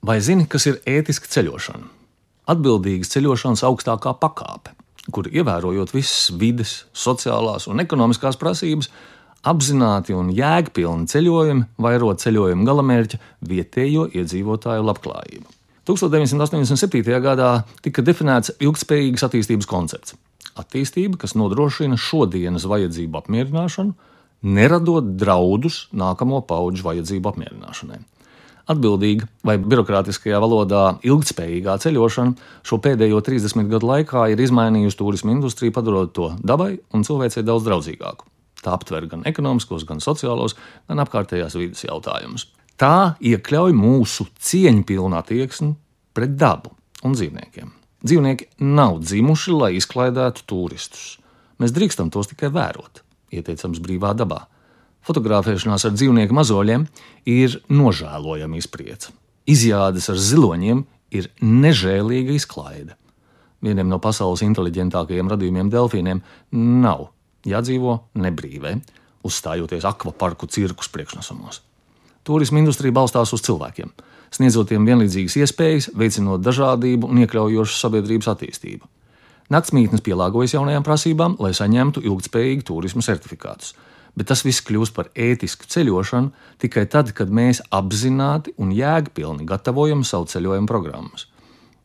Vai 0.00 0.16
zini, 0.24 0.46
kas 0.48 0.64
ir 0.64 0.78
ētiska 0.88 1.28
ceļošana? 1.28 1.88
Atbildīgas 2.48 3.12
ceļošanas 3.12 3.62
augstākā 3.68 4.14
pakāpe, 4.16 4.72
kur 5.12 5.26
ievērojot 5.28 5.92
visas 5.92 6.30
vides, 6.40 6.72
sociālās 6.96 7.66
un 7.68 7.82
ekonomiskās 7.82 8.38
prasības, 8.40 8.88
apzināti 9.44 10.16
un 10.16 10.30
jēgpilni 10.32 11.08
ceļojumi 11.10 11.66
vairo 11.84 12.14
ceļojuma 12.16 12.64
galamērķa 12.68 13.20
vietējo 13.50 14.06
iedzīvotāju 14.16 14.86
labklājību. 14.88 15.52
1987. 15.90 17.20
gadā 17.20 17.50
tika 17.84 18.04
definēts 18.04 18.54
ilgspējīgas 18.56 19.26
attīstības 19.28 19.68
koncepts. 19.68 20.16
Attīstība, 20.60 21.18
kas 21.20 21.36
nodrošina 21.36 21.98
šodienas 22.00 22.64
vajadzību 22.68 23.20
apmierināšanu, 23.20 23.92
neradot 24.48 25.12
draudus 25.20 25.82
nākamo 25.92 26.40
pauģu 26.48 26.88
vajadzību 26.88 27.32
apmierināšanai. 27.34 28.00
Atbildīga 28.70 29.26
vai 29.46 29.56
birokrātiskajā 29.58 30.38
valodā 30.42 30.82
ilgspējīgā 31.06 31.74
ceļošana 31.82 32.50
šo 32.66 32.78
pēdējo 32.84 33.18
30 33.26 33.70
gadu 33.72 33.88
laikā 33.90 34.28
ir 34.30 34.42
izmainījusi 34.44 34.98
turismu 35.00 35.34
industriju, 35.34 35.74
padarot 35.74 36.12
to 36.14 36.28
dabai 36.46 36.76
un 36.94 37.06
cilvēcei 37.06 37.42
daudz 37.46 37.66
draudzīgāku. 37.66 38.28
Tā 38.60 38.74
aptver 38.76 39.08
gan 39.10 39.24
ekonomiskos, 39.26 39.86
gan 39.88 40.02
sociālos, 40.04 40.54
gan 40.88 41.02
apkārtējās 41.02 41.56
vidas 41.58 41.82
jautājumus. 41.86 42.46
Tā 42.80 43.16
iekļauj 43.20 43.74
mūsu 43.76 44.28
cieņpilnu 44.40 45.18
attieksmi 45.18 45.74
pret 46.16 46.36
dabu 46.40 46.72
un 47.04 47.16
dzīvniekiem. 47.16 47.72
Dzīvnieki 48.00 48.46
nav 48.64 49.02
dzimuši, 49.02 49.52
lai 49.52 49.74
izklaidētu 49.76 50.46
turistus. 50.48 51.18
Mēs 51.60 51.74
drīkstam 51.76 52.08
tos 52.12 52.30
tikai 52.30 52.48
vērot, 52.54 53.02
ieteicams 53.36 53.82
brīvā 53.84 54.14
dabā. 54.16 54.46
Fotografēšanās 55.06 55.86
ar 55.88 55.94
dzīvnieku 55.96 56.36
mazoļiem 56.36 56.86
ir 57.30 57.56
nožēlojama 57.72 58.58
izpriece. 58.60 59.14
Izjādes 59.48 60.10
ar 60.12 60.18
ziloņiem 60.20 60.82
ir 61.16 61.30
nežēlīga 61.40 62.36
izklaide. 62.36 62.96
Vienam 63.64 63.90
no 63.92 63.98
pasaules 64.00 64.44
inteliģentākajiem 64.44 65.32
radījumiem 65.32 65.72
delfīniem 65.72 66.22
nav 66.52 67.08
jādzīvo 67.48 67.96
nebrīvē, 68.20 68.76
uzstājoties 69.26 69.84
akvaparku 69.88 70.48
cirkus 70.52 70.88
priekšnesumos. 70.92 71.60
Turisma 72.24 72.60
industrija 72.60 72.92
balstās 72.92 73.32
uz 73.32 73.42
cilvēkiem, 73.44 73.90
sniedzot 74.32 74.68
tiem 74.70 74.84
vienlīdzīgas 74.88 75.36
iespējas, 75.40 75.90
veicinot 75.96 76.44
dažādību 76.44 77.08
un 77.08 77.22
iekļaujošu 77.24 77.78
sabiedrības 77.80 78.28
attīstību. 78.34 78.88
Naktsmītnes 79.50 80.04
pielāgojas 80.06 80.54
jaunajām 80.54 80.84
prasībām, 80.86 81.38
lai 81.42 81.50
saņemtu 81.56 82.04
ilgspējīgu 82.06 82.68
turismu 82.68 83.02
certifikātus 83.02 83.74
bet 84.16 84.30
tas 84.30 84.42
viss 84.44 84.62
kļūst 84.66 84.94
par 84.96 85.10
ētisku 85.14 85.68
ceļošanu 85.70 86.32
tikai 86.62 86.86
tad, 86.90 87.12
kad 87.16 87.30
mēs 87.32 87.62
apzināti 87.74 88.54
un 88.60 88.72
jēgpilni 88.74 89.46
gatavojam 89.48 90.04
savu 90.06 90.28
ceļojumu 90.30 90.70
programmas. 90.70 91.26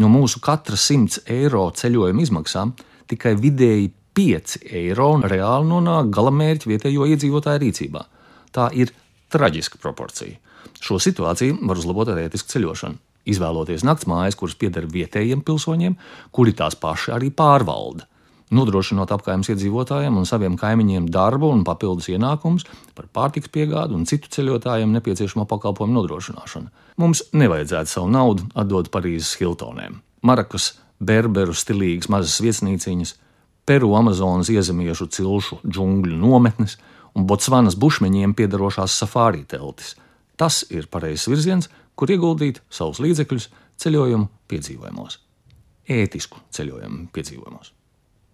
No 0.00 0.10
mūsu 0.12 0.42
katra 0.44 0.76
100 0.76 1.24
eiro 1.32 1.64
ceļojuma 1.76 2.24
izmaksām 2.24 2.74
tikai 3.08 3.36
vidēji 3.40 3.92
5 4.16 4.58
eiro 4.80 5.10
reāli 5.24 5.68
nonāk 5.70 6.10
galamērķa 6.16 6.70
vietējo 6.72 7.08
iedzīvotāju 7.12 7.62
rīcībā. 7.62 8.02
Tā 8.52 8.70
ir 8.76 8.92
traģiska 9.32 9.80
proporcija. 9.82 10.38
Šo 10.80 10.98
situāciju 11.00 11.60
var 11.68 11.80
uzlabot 11.80 12.10
ar 12.12 12.20
ētisku 12.24 12.52
ceļošanu. 12.52 13.00
Izvēloties 13.26 13.82
nakts 13.82 14.06
mājas, 14.06 14.36
kuras 14.38 14.54
pieder 14.54 14.86
vietējiem 14.86 15.40
pilsoņiem, 15.46 15.96
kuri 16.30 16.52
tās 16.56 16.76
paši 16.78 17.16
arī 17.16 17.32
pārvalda 17.34 18.06
nodrošinot 18.54 19.10
apgājumus 19.10 19.50
iedzīvotājiem 19.50 20.16
un 20.20 20.26
saviem 20.28 20.56
kaimiņiem 20.60 21.08
darbu 21.12 21.50
un 21.50 21.64
papildus 21.66 22.08
ienākumus 22.12 22.66
par 22.94 23.08
pārtiks 23.12 23.50
piegādi 23.52 23.96
un 23.96 24.06
citu 24.06 24.30
ceļotājiem 24.36 24.92
nepieciešamo 24.98 25.46
pakalpojumu 25.50 25.98
nodrošināšanu. 25.98 26.70
Mums 27.02 27.24
nevajadzētu 27.34 27.92
savu 27.92 28.10
naudu 28.12 28.46
atdot 28.54 28.90
Parīzes 28.94 29.34
Hiltonēm, 29.40 30.00
Marakas, 30.22 30.74
Berberu 31.02 31.54
stilīgas 31.54 32.08
mazas 32.12 32.38
viesnīciņas, 32.44 33.16
Peru 33.66 33.96
Amazonas 33.98 34.48
iezemiešu 34.52 35.08
cilšu 35.10 35.58
džungļu 35.66 36.16
nometnes 36.22 36.78
un 37.18 37.26
Botsvanas 37.26 37.76
bušmeņiem 37.80 38.36
piedarošās 38.38 38.94
safārī 39.02 39.42
teltis. 39.48 39.96
Tas 40.36 40.62
ir 40.70 40.86
pareizs 40.92 41.26
virziens, 41.28 41.70
kur 41.96 42.12
ieguldīt 42.12 42.60
savus 42.70 43.00
līdzekļus 43.02 43.48
ceļojumu 43.82 44.28
piedzīvojumos, 44.52 45.18
ētisku 45.90 46.44
ceļojumu 46.54 47.08
piedzīvojumos. 47.16 47.72